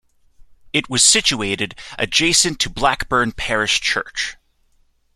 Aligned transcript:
It 0.73 0.89
was 0.89 1.03
situated 1.03 1.75
adjacent 1.99 2.59
to 2.61 2.71
Blackburn 2.71 3.33
Parish 3.33 3.79
Church. 3.81 4.35